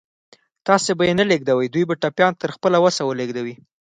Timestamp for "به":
0.97-1.03, 1.89-1.95